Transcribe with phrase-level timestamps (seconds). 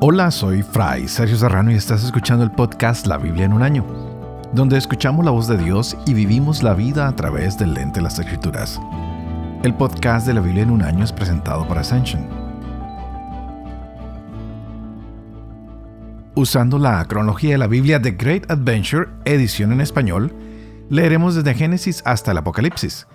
[0.00, 3.84] Hola, soy Fray Sergio Serrano y estás escuchando el podcast La Biblia en un año,
[4.52, 8.04] donde escuchamos la voz de Dios y vivimos la vida a través del lente de
[8.04, 8.80] las escrituras.
[9.64, 12.28] El podcast de la Biblia en un año es presentado por Ascension.
[16.36, 20.32] Usando la cronología de la Biblia The Great Adventure, edición en español,
[20.90, 23.08] leeremos desde Génesis hasta el Apocalipsis,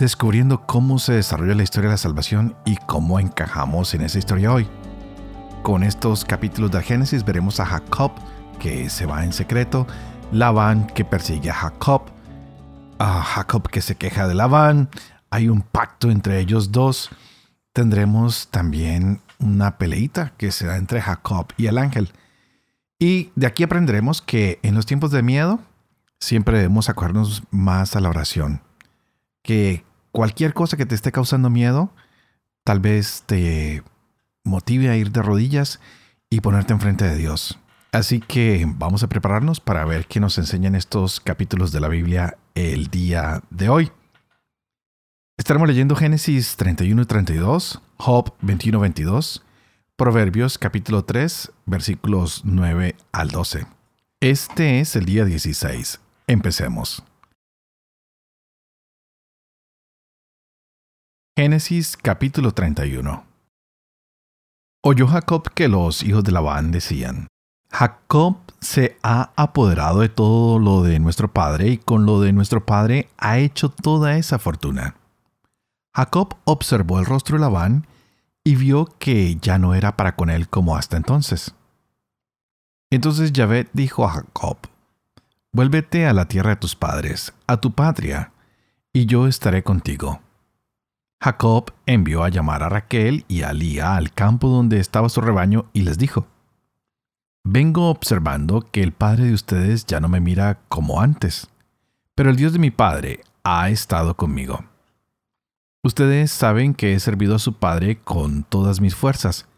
[0.00, 4.52] descubriendo cómo se desarrolla la historia de la salvación y cómo encajamos en esa historia
[4.52, 4.66] hoy.
[5.64, 8.12] Con estos capítulos de Génesis veremos a Jacob
[8.58, 9.86] que se va en secreto,
[10.30, 12.02] Labán que persigue a Jacob,
[12.98, 14.90] a Jacob que se queja de Labán,
[15.30, 17.08] hay un pacto entre ellos dos.
[17.72, 22.12] Tendremos también una peleita que se da entre Jacob y el ángel.
[22.98, 25.60] Y de aquí aprenderemos que en los tiempos de miedo
[26.20, 28.60] siempre debemos acogernos más a la oración.
[29.42, 31.90] Que cualquier cosa que te esté causando miedo,
[32.64, 33.82] tal vez te
[34.44, 35.80] motive a ir de rodillas
[36.30, 37.58] y ponerte enfrente de Dios.
[37.92, 42.36] Así que vamos a prepararnos para ver qué nos enseñan estos capítulos de la Biblia
[42.54, 43.92] el día de hoy.
[45.36, 49.44] Estaremos leyendo Génesis 31 y 32, Job 21 22,
[49.96, 53.66] Proverbios capítulo 3, versículos 9 al 12.
[54.20, 56.00] Este es el día 16.
[56.26, 57.04] Empecemos.
[61.36, 63.33] Génesis capítulo 31
[64.86, 67.28] Oyó Jacob que los hijos de Labán decían,
[67.70, 72.66] Jacob se ha apoderado de todo lo de nuestro padre y con lo de nuestro
[72.66, 74.96] padre ha hecho toda esa fortuna.
[75.94, 77.86] Jacob observó el rostro de Labán
[78.44, 81.54] y vio que ya no era para con él como hasta entonces.
[82.90, 84.58] Entonces Yahvé dijo a Jacob,
[85.50, 88.32] Vuélvete a la tierra de tus padres, a tu patria,
[88.92, 90.20] y yo estaré contigo.
[91.24, 95.70] Jacob envió a llamar a Raquel y a Lía al campo donde estaba su rebaño
[95.72, 96.26] y les dijo,
[97.42, 101.48] Vengo observando que el padre de ustedes ya no me mira como antes,
[102.14, 104.66] pero el Dios de mi padre ha estado conmigo.
[105.82, 109.48] Ustedes saben que he servido a su padre con todas mis fuerzas,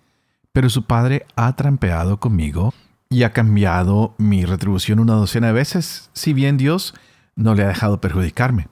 [0.53, 2.75] pero su padre ha trampeado conmigo
[3.09, 6.95] y ha cambiado mi retribución una docena de veces, si bien Dios
[7.35, 8.69] no le ha dejado perjudicarme.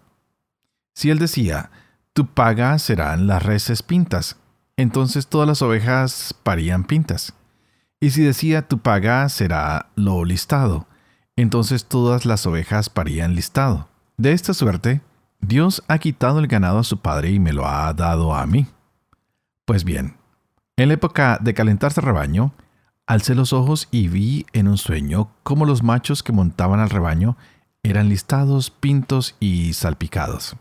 [0.95, 1.73] Si él decía,
[2.15, 4.37] tu paga serán las reses pintas.
[4.77, 7.35] Entonces todas las ovejas parían pintas.
[8.01, 10.87] Y si decía tu paga será lo listado,
[11.37, 13.89] entonces todas las ovejas parían listado.
[14.17, 15.01] De esta suerte,
[15.41, 18.67] Dios ha quitado el ganado a su padre y me lo ha dado a mí.
[19.65, 20.17] Pues bien,
[20.77, 22.55] en la época de calentarse rebaño,
[23.07, 27.37] alcé los ojos y vi en un sueño cómo los machos que montaban al rebaño
[27.83, 30.57] eran listados, pintos y salpicados.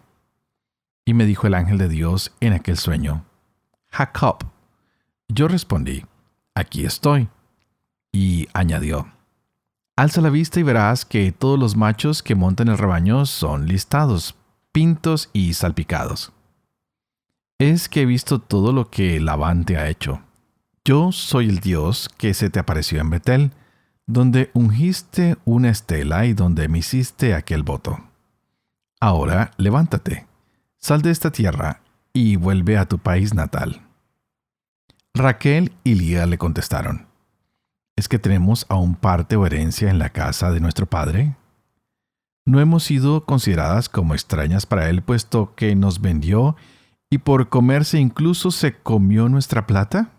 [1.05, 3.25] Y me dijo el ángel de Dios en aquel sueño,
[3.89, 4.45] Jacob.
[5.27, 6.05] Yo respondí,
[6.55, 7.29] aquí estoy.
[8.11, 9.07] Y añadió,
[9.95, 14.35] Alza la vista y verás que todos los machos que montan el rebaño son listados,
[14.71, 16.31] pintos y salpicados.
[17.59, 20.21] Es que he visto todo lo que Labán te ha hecho.
[20.83, 23.51] Yo soy el Dios que se te apareció en Betel,
[24.07, 27.99] donde ungiste una estela y donde me hiciste aquel voto.
[28.99, 30.25] Ahora levántate
[30.83, 31.79] Sal de esta tierra
[32.11, 33.83] y vuelve a tu país natal.
[35.13, 37.07] Raquel y Lía le contestaron,
[37.95, 41.37] ¿es que tenemos aún parte o herencia en la casa de nuestro padre?
[42.43, 46.57] ¿No hemos sido consideradas como extrañas para él puesto que nos vendió
[47.09, 50.09] y por comerse incluso se comió nuestra plata?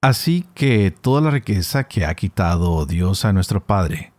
[0.00, 4.14] Así que toda la riqueza que ha quitado Dios a nuestro Padre,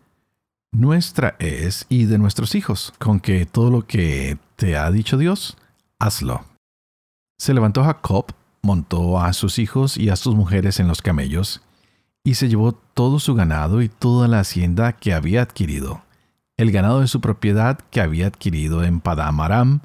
[0.72, 5.58] nuestra es y de nuestros hijos, con que todo lo que te ha dicho Dios,
[6.00, 6.46] hazlo.
[7.40, 8.26] Se levantó Jacob,
[8.62, 11.62] montó a sus hijos y a sus mujeres en los camellos,
[12.24, 16.02] y se llevó todo su ganado y toda la hacienda que había adquirido,
[16.58, 19.82] el ganado de su propiedad que había adquirido en Padam Aram,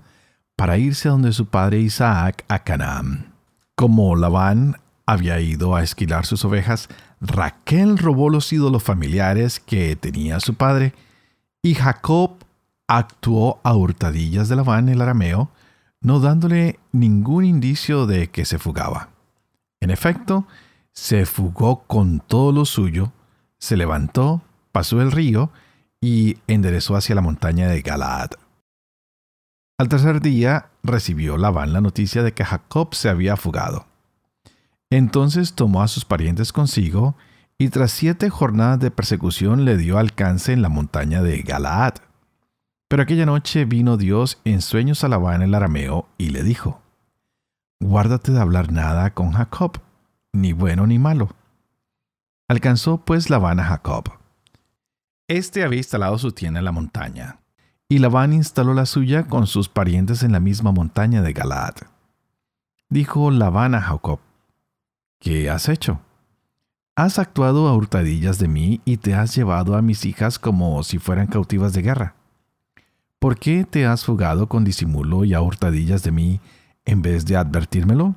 [0.56, 3.32] para irse donde su padre Isaac a Canaán.
[3.74, 4.76] Como Labán
[5.06, 6.88] había ido a esquilar sus ovejas,
[7.20, 10.94] Raquel robó los ídolos familiares que tenía su padre,
[11.62, 12.38] y Jacob
[12.88, 15.50] actuó a hurtadillas de Labán el arameo,
[16.02, 19.10] no dándole ningún indicio de que se fugaba.
[19.80, 20.46] En efecto,
[20.92, 23.12] se fugó con todo lo suyo,
[23.58, 25.50] se levantó, pasó el río
[26.00, 28.30] y enderezó hacia la montaña de Galaad.
[29.78, 33.86] Al tercer día recibió Labán la noticia de que Jacob se había fugado.
[34.90, 37.16] Entonces tomó a sus parientes consigo
[37.58, 41.94] y tras siete jornadas de persecución le dio alcance en la montaña de Galaad.
[42.92, 46.82] Pero aquella noche vino Dios en sueños a Labán el arameo y le dijo,
[47.80, 49.80] Guárdate de hablar nada con Jacob,
[50.34, 51.30] ni bueno ni malo.
[52.48, 54.10] Alcanzó pues Labán a Jacob.
[55.26, 57.40] Este había instalado su tienda en la montaña,
[57.88, 61.76] y Labán instaló la suya con sus parientes en la misma montaña de Galaad.
[62.90, 64.20] Dijo Labán a Jacob,
[65.18, 66.02] ¿qué has hecho?
[66.94, 70.98] Has actuado a hurtadillas de mí y te has llevado a mis hijas como si
[70.98, 72.16] fueran cautivas de guerra.
[73.22, 76.40] ¿Por qué te has fugado con disimulo y a hurtadillas de mí
[76.84, 78.16] en vez de advertírmelo?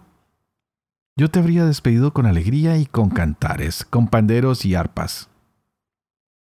[1.16, 5.30] Yo te habría despedido con alegría y con cantares, con panderos y arpas.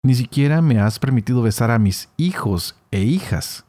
[0.04, 3.66] Ni siquiera me has permitido besar a mis hijos e hijas.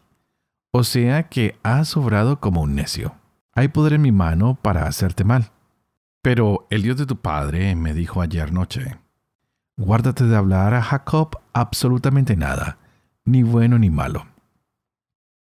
[0.70, 3.14] O sea que has obrado como un necio.
[3.54, 5.50] Hay poder en mi mano para hacerte mal.
[6.20, 8.98] Pero el Dios de tu padre me dijo ayer noche,
[9.78, 12.76] guárdate de hablar a Jacob absolutamente nada,
[13.24, 14.33] ni bueno ni malo.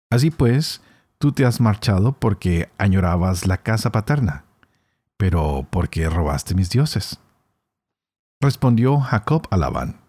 [0.09, 0.81] Así pues,
[1.17, 4.45] tú te has marchado porque añorabas la casa paterna,
[5.17, 7.19] pero porque robaste mis dioses.
[8.41, 10.00] Respondió Jacob a Labán,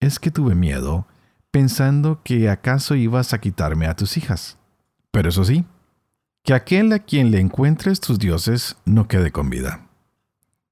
[0.00, 1.06] es que tuve miedo,
[1.50, 4.58] pensando que acaso ibas a quitarme a tus hijas.
[5.10, 5.64] Pero eso sí,
[6.44, 9.88] que aquel a quien le encuentres tus dioses no quede con vida.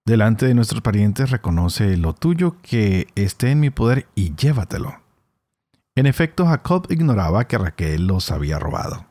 [0.07, 5.04] Delante de nuestros parientes reconoce lo tuyo que esté en mi poder y llévatelo.
[5.97, 9.07] En efecto, Jacob ignoraba que Raquel los había robado.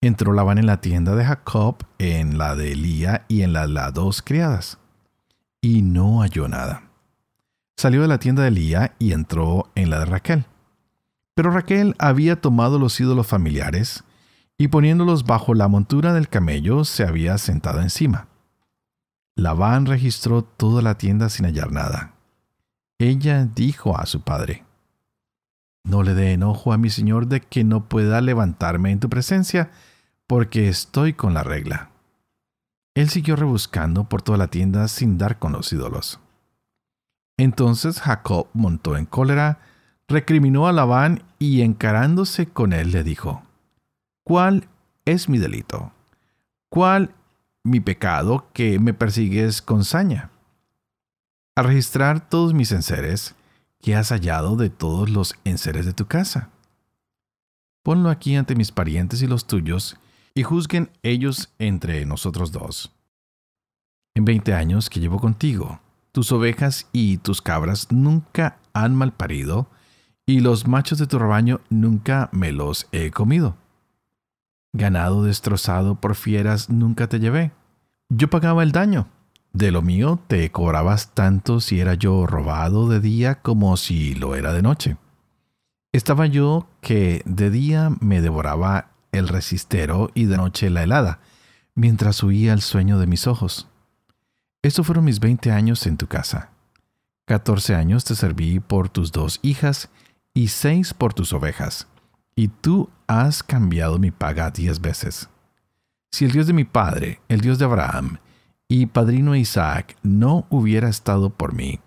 [0.00, 3.72] Entró Labán en la tienda de Jacob, en la de Elía y en la de
[3.72, 4.78] las dos criadas,
[5.60, 6.84] y no halló nada.
[7.76, 10.46] Salió de la tienda de Elía y entró en la de Raquel.
[11.34, 14.04] Pero Raquel había tomado los ídolos familiares
[14.56, 18.28] y poniéndolos bajo la montura del camello se había sentado encima.
[19.34, 22.14] Labán registró toda la tienda sin hallar nada.
[22.98, 24.64] Ella dijo a su padre,
[25.86, 29.70] No le dé enojo a mi señor de que no pueda levantarme en tu presencia,
[30.26, 31.90] porque estoy con la regla.
[32.94, 36.18] Él siguió rebuscando por toda la tienda sin dar con los ídolos.
[37.36, 39.60] Entonces Jacob montó en cólera,
[40.08, 43.44] recriminó a Labán y encarándose con él le dijo,
[44.24, 44.66] ¿Cuál
[45.04, 45.92] es mi delito?
[46.68, 47.14] ¿Cuál
[47.62, 50.30] mi pecado que me persigues con saña?
[51.54, 53.36] Al registrar todos mis enseres,
[53.86, 56.50] ¿qué has hallado de todos los enseres de tu casa?
[57.84, 59.96] Ponlo aquí ante mis parientes y los tuyos,
[60.34, 62.90] y juzguen ellos entre nosotros dos.
[64.16, 65.78] En veinte años que llevo contigo,
[66.10, 69.70] tus ovejas y tus cabras nunca han malparido,
[70.26, 73.56] y los machos de tu rebaño nunca me los he comido.
[74.72, 77.52] Ganado destrozado por fieras nunca te llevé.
[78.08, 79.06] Yo pagaba el daño.
[79.52, 84.34] De lo mío te cobrabas tanto si era yo robado de día como si lo
[84.34, 84.96] era de noche.
[85.92, 91.20] Estaba yo que de día me devoraba el resistero y de noche la helada,
[91.74, 93.68] mientras huía el sueño de mis ojos.
[94.62, 96.50] Estos fueron mis veinte años en tu casa.
[97.24, 99.88] Catorce años te serví por tus dos hijas
[100.34, 101.86] y seis por tus ovejas
[102.36, 105.28] y tú has cambiado mi paga diez veces.
[106.12, 108.18] Si el Dios de mi padre, el Dios de Abraham
[108.68, 111.80] y padrino Isaac no hubiera estado por mí,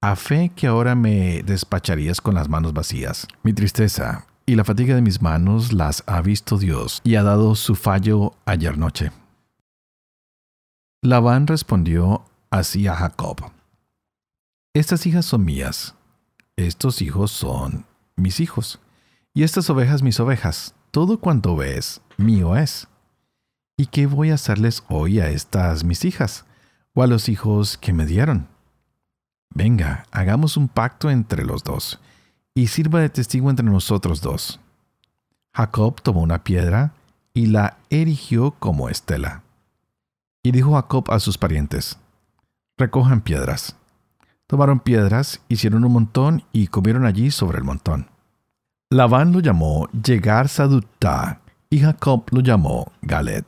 [0.00, 3.26] a fe que ahora me despacharías con las manos vacías.
[3.42, 7.54] Mi tristeza y la fatiga de mis manos las ha visto Dios y ha dado
[7.54, 9.10] su fallo ayer noche.
[11.02, 13.50] Labán respondió así a Jacob.
[14.74, 15.94] Estas hijas son mías,
[16.56, 17.86] estos hijos son
[18.16, 18.80] mis hijos
[19.34, 22.88] y estas ovejas mis ovejas, todo cuanto ves, mío es.
[23.82, 26.44] ¿Y qué voy a hacerles hoy a estas mis hijas,
[26.94, 28.46] o a los hijos que me dieron?
[29.52, 31.98] Venga, hagamos un pacto entre los dos,
[32.54, 34.60] y sirva de testigo entre nosotros dos.
[35.52, 36.94] Jacob tomó una piedra
[37.34, 39.42] y la erigió como estela.
[40.44, 41.98] Y dijo Jacob a sus parientes,
[42.78, 43.74] recojan piedras.
[44.46, 48.06] Tomaron piedras, hicieron un montón y comieron allí sobre el montón.
[48.90, 53.44] Labán lo llamó Llegar Sadutá y Jacob lo llamó Galet.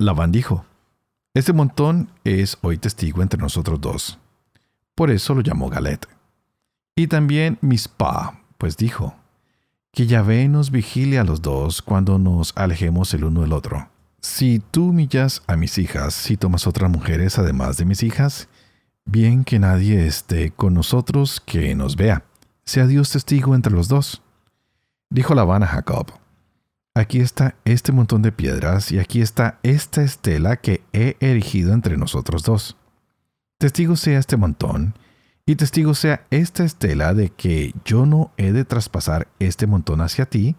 [0.00, 0.64] Labán dijo,
[1.34, 4.18] Este montón es hoy testigo entre nosotros dos.
[4.94, 6.08] Por eso lo llamó Galet.
[6.96, 9.14] Y también Mispa, pues dijo,
[9.92, 13.90] Que Yahvé nos vigile a los dos cuando nos alejemos el uno del otro.
[14.22, 18.48] Si tú humillas a mis hijas, si tomas otras mujeres además de mis hijas,
[19.04, 22.24] bien que nadie esté con nosotros que nos vea.
[22.64, 24.22] Sea Dios testigo entre los dos.
[25.10, 26.06] Dijo Labán a Jacob,
[26.94, 31.96] Aquí está este montón de piedras y aquí está esta estela que he erigido entre
[31.96, 32.76] nosotros dos.
[33.58, 34.94] Testigo sea este montón
[35.46, 40.26] y testigo sea esta estela de que yo no he de traspasar este montón hacia
[40.26, 40.56] ti,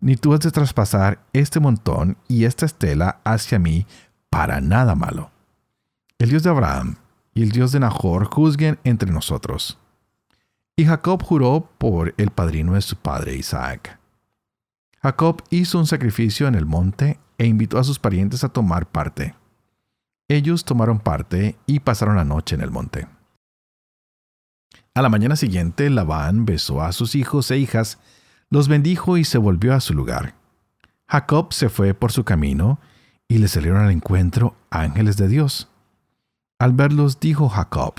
[0.00, 3.86] ni tú has de traspasar este montón y esta estela hacia mí
[4.30, 5.30] para nada malo.
[6.18, 6.96] El Dios de Abraham,
[7.34, 9.78] y el Dios de Nahor juzguen entre nosotros.
[10.76, 13.98] Y Jacob juró por el padrino de su padre Isaac.
[15.04, 19.34] Jacob hizo un sacrificio en el monte e invitó a sus parientes a tomar parte.
[20.28, 23.06] Ellos tomaron parte y pasaron la noche en el monte.
[24.94, 27.98] A la mañana siguiente, Labán besó a sus hijos e hijas,
[28.48, 30.36] los bendijo y se volvió a su lugar.
[31.06, 32.80] Jacob se fue por su camino
[33.28, 35.68] y le salieron al encuentro ángeles de Dios.
[36.58, 37.96] Al verlos dijo Jacob,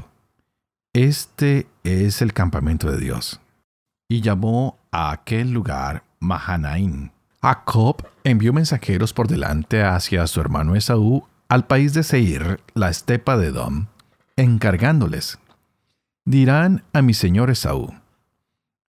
[0.92, 3.42] Este es el campamento de Dios.
[4.08, 7.10] Y llamó a aquel lugar Mahanaim.
[7.42, 13.38] Jacob envió mensajeros por delante hacia su hermano Esaú al país de Seir, la estepa
[13.38, 13.86] de Edom,
[14.36, 15.38] encargándoles,
[16.26, 17.94] dirán a mi señor Esaú,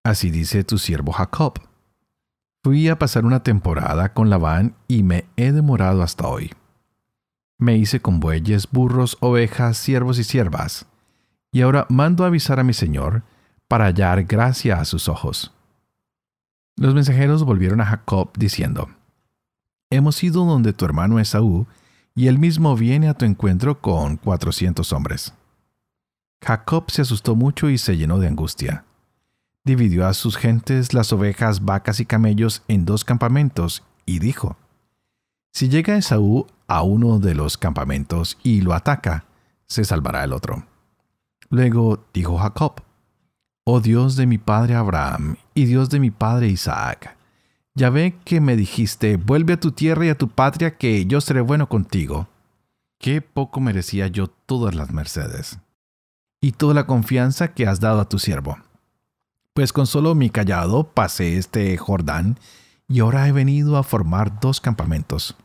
[0.04, 1.54] así dice tu siervo Jacob,
[2.62, 6.52] fui a pasar una temporada con Labán y me he demorado hasta hoy.
[7.58, 10.86] Me hice con bueyes, burros, ovejas, siervos y siervas,
[11.50, 13.22] y ahora mando a avisar a mi señor
[13.68, 15.52] para hallar gracia a sus ojos.
[16.76, 18.88] Los mensajeros volvieron a Jacob diciendo,
[19.90, 21.66] Hemos ido donde tu hermano Esaú,
[22.16, 25.34] y él mismo viene a tu encuentro con cuatrocientos hombres.
[26.42, 28.84] Jacob se asustó mucho y se llenó de angustia.
[29.64, 34.56] Dividió a sus gentes, las ovejas, vacas y camellos en dos campamentos, y dijo,
[35.52, 39.24] Si llega Esaú a uno de los campamentos y lo ataca,
[39.66, 40.66] se salvará el otro.
[41.48, 42.82] Luego dijo Jacob,
[43.66, 47.16] Oh Dios de mi padre Abraham y Dios de mi padre Isaac,
[47.74, 51.22] ya ve que me dijiste, vuelve a tu tierra y a tu patria, que yo
[51.22, 52.28] seré bueno contigo.
[52.98, 55.58] Qué poco merecía yo todas las mercedes
[56.42, 58.58] y toda la confianza que has dado a tu siervo.
[59.54, 62.38] Pues con solo mi callado pasé este Jordán,
[62.86, 65.36] y ahora he venido a formar dos campamentos.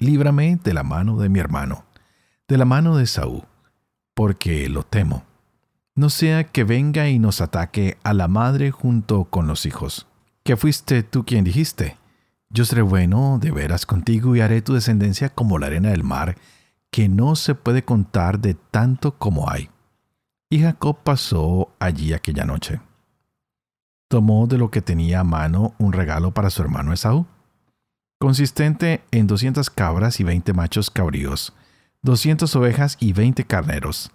[0.00, 1.84] Líbrame de la mano de mi hermano,
[2.48, 3.44] de la mano de Saúl,
[4.14, 5.22] porque lo temo.
[5.96, 10.06] No sea que venga y nos ataque a la madre junto con los hijos
[10.44, 11.96] que fuiste tú quien dijiste,
[12.50, 16.36] yo seré bueno de veras contigo y haré tu descendencia como la arena del mar,
[16.90, 19.70] que no se puede contar de tanto como hay.
[20.50, 22.80] Y Jacob pasó allí aquella noche.
[24.08, 27.26] Tomó de lo que tenía a mano un regalo para su hermano Esaú,
[28.20, 31.54] consistente en doscientas cabras y veinte machos cabríos,
[32.02, 34.12] doscientas ovejas y veinte carneros,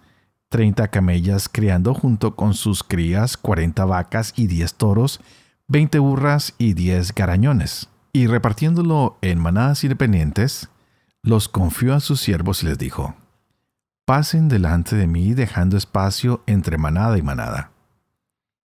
[0.50, 5.20] treinta camellas criando junto con sus crías, cuarenta vacas y diez toros,
[5.68, 10.68] veinte burras y diez garañones, y repartiéndolo en manadas independientes,
[11.22, 13.14] los confió a sus siervos y les dijo,
[14.04, 17.70] Pasen delante de mí dejando espacio entre manada y manada.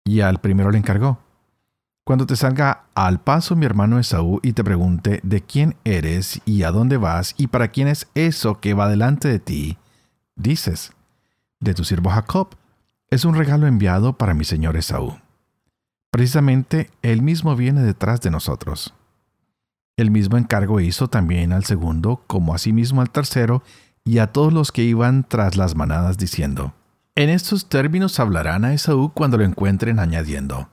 [0.05, 1.19] Y al primero le encargó,
[2.05, 6.63] Cuando te salga al paso mi hermano Esaú y te pregunte de quién eres y
[6.63, 9.77] a dónde vas y para quién es eso que va delante de ti,
[10.37, 10.94] dices,
[11.59, 12.55] de tu siervo Jacob,
[13.09, 15.19] es un regalo enviado para mi señor Esaú.
[16.11, 18.93] Precisamente Él mismo viene detrás de nosotros.
[19.97, 23.63] El mismo encargo hizo también al segundo, como asimismo al tercero,
[24.03, 26.73] y a todos los que iban tras las manadas, diciendo,
[27.15, 30.69] En estos términos hablarán a Esaú cuando lo encuentren, añadiendo,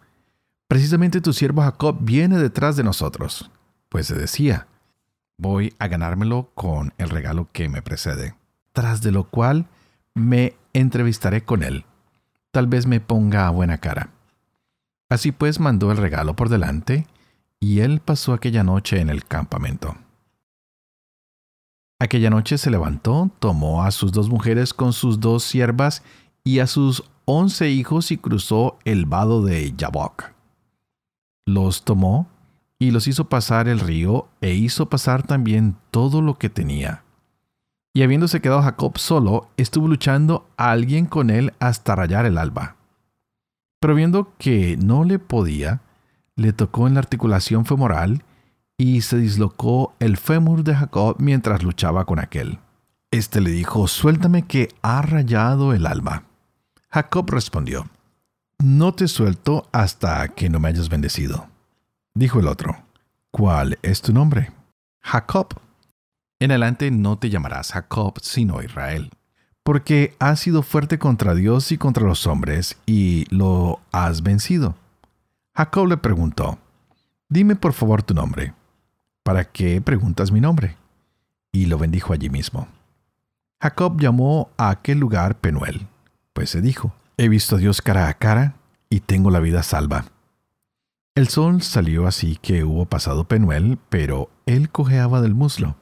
[0.69, 3.51] Precisamente tu siervo Jacob viene detrás de nosotros,
[3.89, 4.67] pues se decía,
[5.39, 8.35] Voy a ganármelo con el regalo que me precede,
[8.73, 9.67] tras de lo cual
[10.15, 11.85] me entrevistaré con él.
[12.51, 14.11] Tal vez me ponga a buena cara.
[15.09, 17.07] Así pues mandó el regalo por delante,
[17.61, 19.97] y él pasó aquella noche en el campamento.
[22.01, 26.03] Aquella noche se levantó, tomó a sus dos mujeres con sus dos siervas
[26.43, 30.33] y a sus once hijos y cruzó el vado de Yabok.
[31.47, 32.29] Los tomó
[32.79, 37.05] y los hizo pasar el río e hizo pasar también todo lo que tenía.
[37.95, 42.77] Y habiéndose quedado Jacob solo, estuvo luchando a alguien con él hasta rayar el alba.
[43.81, 45.83] Pero viendo que no le podía,
[46.37, 48.25] le tocó en la articulación femoral
[48.79, 52.59] y se dislocó el fémur de Jacob mientras luchaba con aquel.
[53.11, 56.25] Este le dijo, suéltame que ha rayado el alma.
[56.91, 57.87] Jacob respondió,
[58.59, 61.49] no te suelto hasta que no me hayas bendecido.
[62.15, 62.77] Dijo el otro,
[63.31, 64.53] ¿cuál es tu nombre?
[65.01, 65.49] Jacob.
[66.43, 69.11] En adelante no te llamarás Jacob, sino Israel
[69.63, 74.75] porque has sido fuerte contra Dios y contra los hombres, y lo has vencido.
[75.55, 76.59] Jacob le preguntó,
[77.29, 78.55] Dime por favor tu nombre.
[79.23, 80.77] ¿Para qué preguntas mi nombre?
[81.53, 82.67] Y lo bendijo allí mismo.
[83.61, 85.87] Jacob llamó a aquel lugar Penuel,
[86.33, 88.57] pues se dijo, He visto a Dios cara a cara,
[88.91, 90.07] y tengo la vida salva.
[91.15, 95.77] El sol salió así que hubo pasado Penuel, pero él cojeaba del muslo.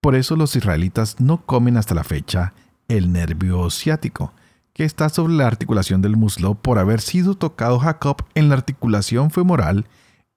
[0.00, 2.54] Por eso los israelitas no comen hasta la fecha
[2.88, 4.32] el nervio ciático,
[4.72, 9.30] que está sobre la articulación del muslo por haber sido tocado Jacob en la articulación
[9.30, 9.86] femoral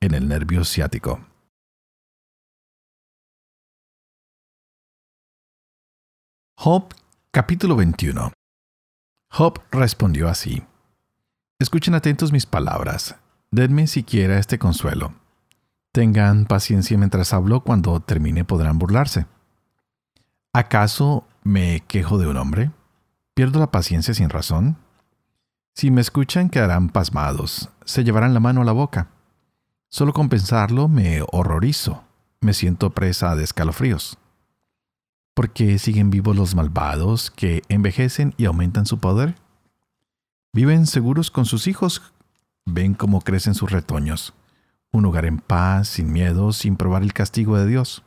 [0.01, 1.21] en el nervio ciático.
[6.59, 6.93] Job
[7.31, 8.31] capítulo 21
[9.31, 10.63] Job respondió así.
[11.59, 13.15] Escuchen atentos mis palabras,
[13.49, 15.13] denme siquiera este consuelo.
[15.93, 19.25] Tengan paciencia mientras hablo, cuando termine podrán burlarse.
[20.55, 22.69] ¿Acaso me quejo de un hombre?
[23.33, 24.77] ¿Pierdo la paciencia sin razón?
[25.73, 29.07] Si me escuchan quedarán pasmados, se llevarán la mano a la boca.
[29.89, 32.03] Solo con pensarlo me horrorizo,
[32.39, 34.19] me siento presa de escalofríos.
[35.33, 39.33] ¿Por qué siguen vivos los malvados que envejecen y aumentan su poder?
[40.53, 42.13] Viven seguros con sus hijos,
[42.63, 44.35] ven cómo crecen sus retoños,
[44.91, 48.03] un hogar en paz, sin miedo, sin probar el castigo de Dios.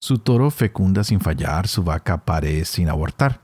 [0.00, 3.42] Su toro fecunda sin fallar, su vaca pare sin abortar.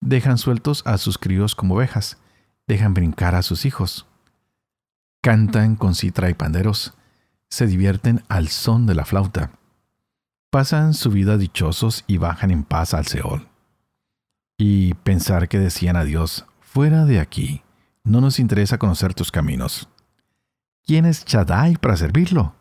[0.00, 2.18] Dejan sueltos a sus críos como ovejas,
[2.66, 4.06] dejan brincar a sus hijos.
[5.22, 6.94] Cantan con citra y panderos,
[7.48, 9.50] se divierten al son de la flauta
[10.54, 13.48] pasan su vida dichosos y bajan en paz al Seol.
[14.56, 17.64] Y pensar que decían a Dios, fuera de aquí,
[18.04, 19.88] no nos interesa conocer tus caminos.
[20.86, 22.54] ¿Quién es Chadai para servirlo?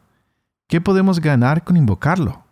[0.67, 2.42] ¿Qué podemos ganar con invocarlo?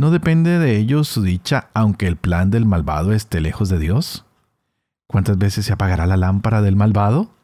[0.00, 4.24] ¿No depende de ellos su dicha aunque el plan del malvado esté lejos de Dios?
[5.06, 7.34] ¿Cuántas veces se apagará la lámpara del malvado?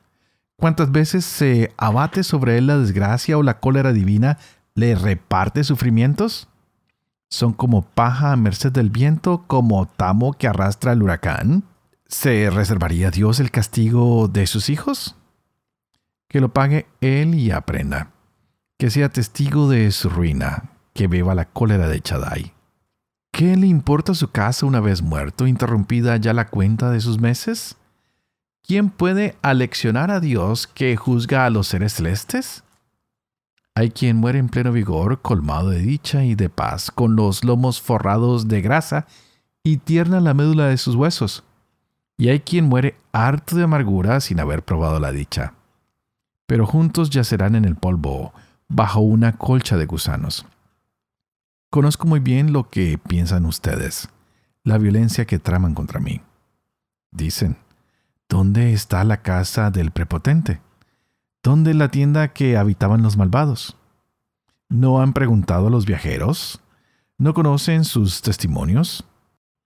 [0.57, 4.39] ¿Cuántas veces se abate sobre él la desgracia o la cólera divina
[4.75, 6.49] le reparte sufrimientos?
[7.29, 11.63] son como paja a merced del viento, como tamo que arrastra el huracán?
[12.07, 15.15] ¿Se reservaría Dios el castigo de sus hijos?
[16.27, 18.13] Que lo pague él y aprenda.
[18.79, 22.53] Que sea testigo de su ruina, que beba la cólera de Chadai.
[23.31, 27.77] ¿Qué le importa su casa una vez muerto, interrumpida ya la cuenta de sus meses?
[28.67, 32.65] ¿Quién puede aleccionar a Dios que juzga a los seres celestes?
[33.75, 37.81] Hay quien muere en pleno vigor, colmado de dicha y de paz, con los lomos
[37.81, 39.07] forrados de grasa
[39.63, 41.45] y tierna la médula de sus huesos.
[42.17, 45.53] Y hay quien muere harto de amargura sin haber probado la dicha.
[46.47, 48.33] Pero juntos yacerán en el polvo,
[48.69, 50.47] bajo una colcha de gusanos.
[51.71, 54.09] Conozco muy bien lo que piensan ustedes,
[54.63, 56.23] la violencia que traman contra mí.
[57.11, 57.57] Dicen,
[58.29, 60.61] ¿dónde está la casa del prepotente?
[61.43, 63.77] ¿Dónde la tienda que habitaban los malvados?
[64.69, 66.61] ¿No han preguntado a los viajeros?
[67.19, 69.05] ¿No conocen sus testimonios?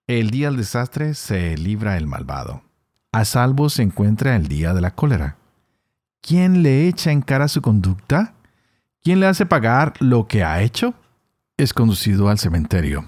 [0.07, 2.63] El día del desastre se libra el malvado.
[3.13, 5.37] A salvo se encuentra el día de la cólera.
[6.21, 8.35] ¿Quién le echa en cara su conducta?
[9.03, 10.95] ¿Quién le hace pagar lo que ha hecho?
[11.61, 13.05] Es conducido al cementerio.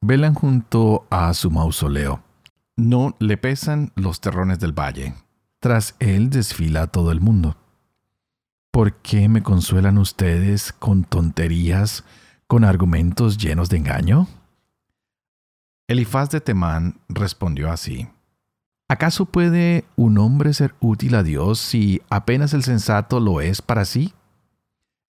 [0.00, 2.22] Velan junto a su mausoleo.
[2.76, 5.14] No le pesan los terrones del valle.
[5.58, 7.56] Tras él desfila todo el mundo.
[8.70, 12.04] ¿Por qué me consuelan ustedes con tonterías,
[12.46, 14.28] con argumentos llenos de engaño?
[15.88, 18.06] Elifaz de Temán respondió así.
[18.86, 23.84] ¿Acaso puede un hombre ser útil a Dios si apenas el sensato lo es para
[23.84, 24.14] sí?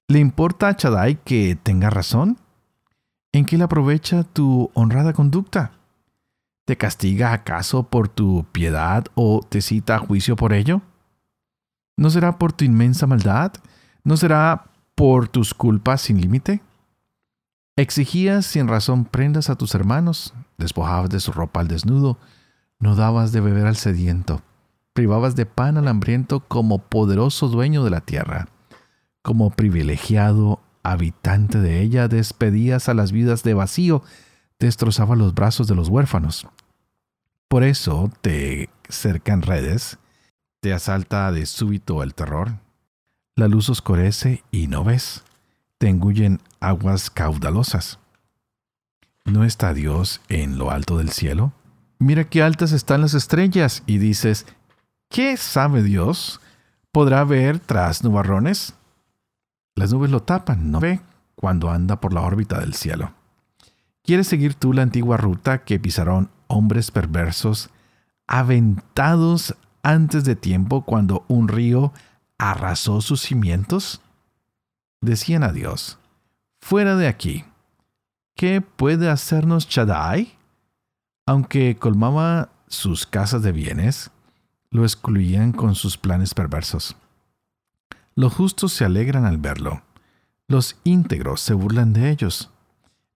[0.08, 2.40] ¿Le importa a Chadai que tenga razón?
[3.38, 5.74] ¿En qué le aprovecha tu honrada conducta?
[6.66, 10.82] ¿Te castiga acaso por tu piedad o te cita a juicio por ello?
[11.98, 13.54] ¿No será por tu inmensa maldad?
[14.04, 16.64] ¿No será por tus culpas sin límite?
[17.76, 22.18] Exigías sin razón prendas a tus hermanos, despojabas de su ropa al desnudo,
[22.80, 24.42] no dabas de beber al sediento,
[24.94, 28.48] privabas de pan al hambriento como poderoso dueño de la tierra.
[29.22, 30.60] Como privilegiado
[30.92, 34.04] habitante de ella, despedías a las vidas de vacío,
[34.60, 36.48] destrozabas los brazos de los huérfanos.
[37.48, 40.00] Por eso te cercan redes,
[40.62, 42.60] te asalta de súbito el terror.
[43.36, 45.24] La luz oscurece y no ves.
[45.78, 48.00] Te engullen aguas caudalosas.
[49.26, 51.54] ¿No está Dios en lo alto del cielo?
[52.00, 54.46] Mira qué altas están las estrellas y dices,
[55.10, 56.42] ¿qué sabe Dios?
[56.92, 58.74] ¿Podrá ver tras nubarrones?
[59.78, 61.02] Las nubes lo tapan, no ve
[61.36, 63.14] cuando anda por la órbita del cielo.
[64.02, 67.70] ¿Quieres seguir tú la antigua ruta que pisaron hombres perversos,
[68.26, 71.94] aventados antes de tiempo cuando un río
[72.40, 74.02] arrasó sus cimientos?
[75.00, 76.00] Decían a Dios,
[76.60, 77.46] fuera de aquí,
[78.36, 80.40] ¿qué puede hacernos Chadai?
[81.28, 84.10] Aunque colmaba sus casas de bienes,
[84.72, 86.96] lo excluían con sus planes perversos.
[88.18, 89.84] Los justos se alegran al verlo,
[90.48, 92.50] los íntegros se burlan de ellos.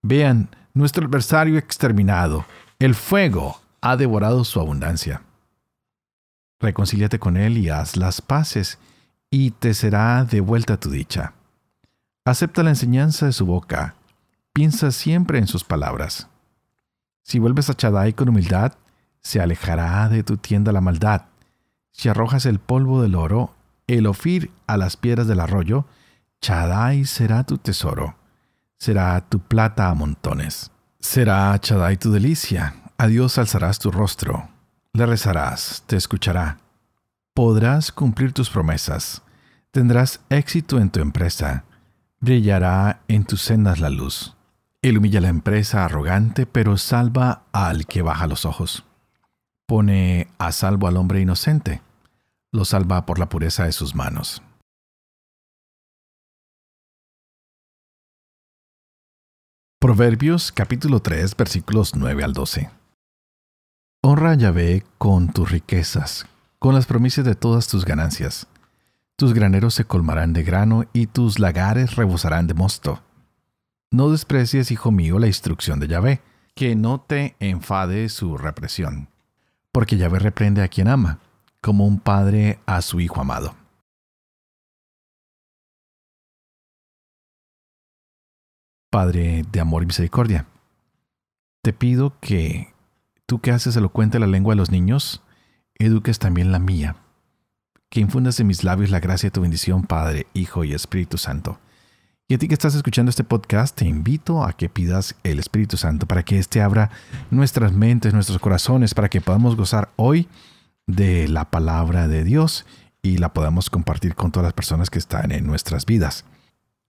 [0.03, 2.45] Vean, nuestro adversario exterminado,
[2.77, 5.23] el fuego ha devorado su abundancia.
[6.59, 8.77] Reconcíliate con él y haz las paces,
[9.31, 11.33] y te será devuelta tu dicha.
[12.23, 13.95] Acepta la enseñanza de su boca,
[14.53, 16.27] piensa siempre en sus palabras.
[17.23, 18.73] Si vuelves a Chadai con humildad,
[19.21, 21.23] se alejará de tu tienda la maldad.
[21.91, 23.55] Si arrojas el polvo del oro,
[23.87, 25.85] el ofir a las piedras del arroyo,
[26.41, 28.15] Chadai será tu tesoro,
[28.77, 30.71] será tu plata a montones.
[30.99, 34.49] Será Chadai tu delicia, a Dios alzarás tu rostro,
[34.93, 36.59] le rezarás, te escuchará.
[37.33, 39.21] Podrás cumplir tus promesas,
[39.71, 41.63] tendrás éxito en tu empresa,
[42.19, 44.35] brillará en tus sendas la luz.
[44.81, 48.83] Él humilla la empresa arrogante, pero salva al que baja los ojos.
[49.67, 51.81] Pone a salvo al hombre inocente,
[52.53, 54.41] lo salva por la pureza de sus manos.
[59.79, 62.69] Proverbios capítulo 3 versículos 9 al 12.
[64.03, 66.27] Honra a Yahvé con tus riquezas,
[66.59, 68.47] con las promesas de todas tus ganancias.
[69.15, 73.01] Tus graneros se colmarán de grano y tus lagares rebosarán de mosto.
[73.91, 76.21] No desprecies, hijo mío, la instrucción de Yahvé,
[76.55, 79.09] que no te enfade su represión,
[79.71, 81.19] porque Yahvé reprende a quien ama,
[81.61, 83.55] como un padre a su hijo amado.
[88.89, 90.47] Padre de amor y misericordia,
[91.63, 92.73] te pido que
[93.25, 95.21] tú que haces elocuente la lengua de los niños,
[95.75, 96.97] eduques también la mía,
[97.89, 101.59] que infundas en mis labios la gracia de tu bendición, Padre, Hijo y Espíritu Santo.
[102.27, 105.77] Y a ti que estás escuchando este podcast, te invito a que pidas el Espíritu
[105.77, 106.89] Santo para que éste abra
[107.29, 110.27] nuestras mentes, nuestros corazones, para que podamos gozar hoy
[110.95, 112.65] de la palabra de Dios
[113.01, 116.25] y la podamos compartir con todas las personas que están en nuestras vidas.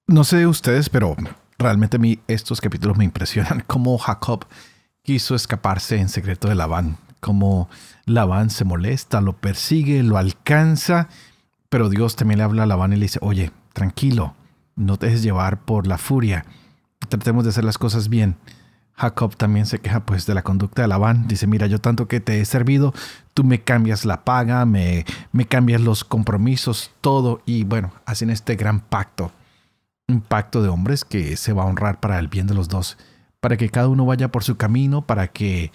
[0.07, 1.17] No sé ustedes, pero
[1.59, 4.47] realmente a mí estos capítulos me impresionan cómo Jacob
[5.03, 7.69] quiso escaparse en secreto de Labán, cómo
[8.05, 11.09] Labán se molesta, lo persigue, lo alcanza,
[11.69, 14.35] pero Dios también le habla a Labán y le dice, oye, tranquilo,
[14.77, 16.45] no te dejes llevar por la furia,
[17.09, 18.37] tratemos de hacer las cosas bien.
[18.95, 21.27] Jacob también se queja pues de la conducta de Labán.
[21.29, 22.95] Dice, mira, yo tanto que te he servido,
[23.35, 27.41] tú me cambias la paga, me, me cambias los compromisos, todo.
[27.47, 29.33] Y bueno, hacen este gran pacto
[30.09, 32.99] un pacto de hombres que se va a honrar para el bien de los dos,
[33.41, 35.73] para que cada uno vaya por su camino, para que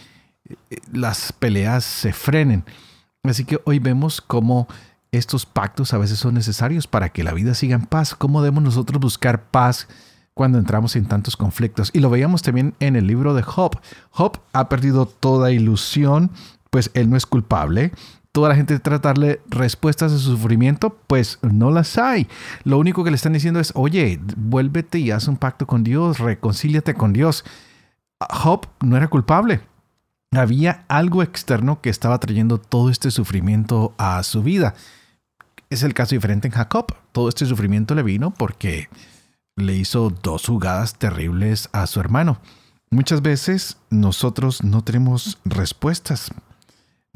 [0.47, 2.63] eh, las peleas se frenen.
[3.23, 4.67] Así que hoy vemos cómo
[5.11, 8.15] estos pactos a veces son necesarios para que la vida siga en paz.
[8.15, 9.87] ¿Cómo debemos nosotros buscar paz
[10.37, 11.89] cuando entramos en tantos conflictos?
[11.91, 13.77] Y lo veíamos también en el libro de Job.
[14.11, 16.31] Job ha perdido toda ilusión,
[16.69, 17.91] pues él no es culpable
[18.37, 22.27] toda la gente trata darle respuestas a su sufrimiento, pues no las hay.
[22.65, 26.19] Lo único que le están diciendo es, oye, vuélvete y haz un pacto con Dios,
[26.19, 27.43] reconcíliate con Dios.
[28.19, 29.61] Job no era culpable.
[30.29, 34.75] Había algo externo que estaba trayendo todo este sufrimiento a su vida.
[35.71, 36.93] Es el caso diferente en Jacob.
[37.13, 38.87] Todo este sufrimiento le vino porque
[39.57, 42.39] le hizo dos jugadas terribles a su hermano.
[42.89, 46.31] Muchas veces nosotros no tenemos respuestas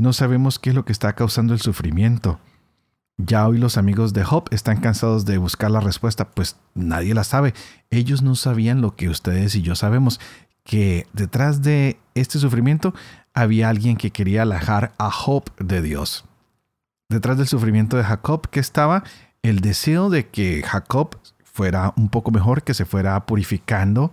[0.02, 2.40] no sabemos qué es lo que está causando el sufrimiento.
[3.18, 7.24] Ya hoy los amigos de Job están cansados de buscar la respuesta, pues nadie la
[7.24, 7.54] sabe.
[7.92, 10.20] Ellos no sabían lo que ustedes y yo sabemos,
[10.64, 12.96] que detrás de este sufrimiento
[13.36, 16.26] había alguien que quería alejar a Job de Dios.
[17.08, 19.04] Detrás del sufrimiento de Jacob, que estaba
[19.44, 21.20] el deseo de que Jacob
[21.62, 24.12] fuera un poco mejor, que se fuera purificando,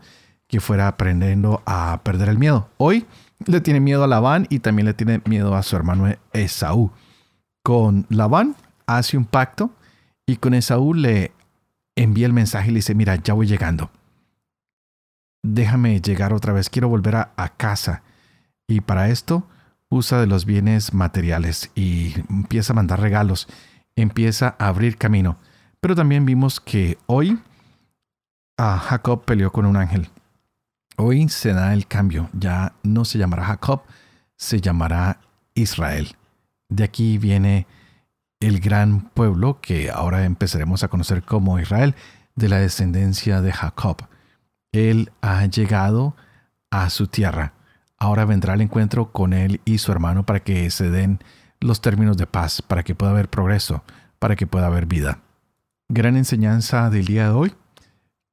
[0.48, 2.68] que fuera aprendiendo a perder el miedo.
[2.76, 3.06] Hoy
[3.46, 6.90] le tiene miedo a Labán y también le tiene miedo a su hermano Esaú.
[7.62, 8.54] Con Labán
[8.86, 9.70] hace un pacto
[10.26, 11.32] y con Esaú le
[11.96, 13.90] envía el mensaje y le dice, mira, ya voy llegando.
[15.42, 18.02] Déjame llegar otra vez, quiero volver a, a casa.
[18.66, 19.48] Y para esto
[19.88, 23.48] usa de los bienes materiales y empieza a mandar regalos,
[23.96, 25.38] empieza a abrir camino.
[25.80, 27.38] Pero también vimos que hoy
[28.56, 30.08] a Jacob peleó con un ángel.
[30.96, 33.82] Hoy se da el cambio, ya no se llamará Jacob,
[34.36, 35.20] se llamará
[35.54, 36.16] Israel.
[36.68, 37.66] De aquí viene
[38.40, 41.94] el gran pueblo que ahora empezaremos a conocer como Israel,
[42.34, 43.96] de la descendencia de Jacob.
[44.72, 46.14] Él ha llegado
[46.70, 47.52] a su tierra.
[47.96, 51.18] Ahora vendrá el encuentro con él y su hermano para que se den
[51.60, 53.82] los términos de paz, para que pueda haber progreso,
[54.20, 55.18] para que pueda haber vida.
[55.90, 57.54] Gran enseñanza del día de hoy,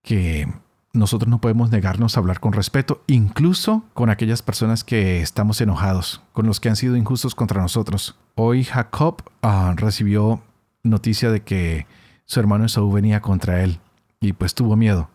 [0.04, 0.46] que
[0.92, 6.22] nosotros no podemos negarnos a hablar con respeto, incluso con aquellas personas que estamos enojados,
[6.34, 8.18] con los que han sido injustos contra nosotros.
[8.36, 10.44] Hoy Jacob ah, recibió
[10.84, 11.88] noticia de que
[12.26, 13.80] su hermano Esaú venía contra él
[14.20, 15.10] y pues tuvo miedo.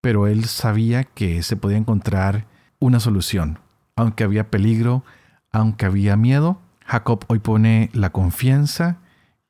[0.00, 2.46] Pero él sabía que se podía encontrar
[2.78, 3.58] una solución.
[3.96, 5.04] Aunque había peligro,
[5.52, 8.98] Aunque había miedo, Jacob hoy pone la confianza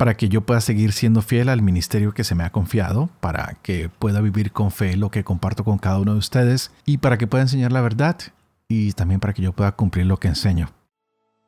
[0.00, 3.58] para que yo pueda seguir siendo fiel al ministerio que se me ha confiado, para
[3.60, 7.18] que pueda vivir con fe lo que comparto con cada uno de ustedes y para
[7.18, 8.16] que pueda enseñar la verdad
[8.66, 10.70] y también para que yo pueda cumplir lo que enseño.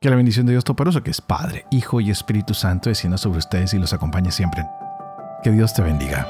[0.02, 3.38] Que la bendición de Dios Todopoderoso, que es Padre, Hijo y Espíritu Santo, descienda sobre
[3.38, 4.66] ustedes y los acompañe siempre.
[5.42, 6.28] Que Dios te bendiga.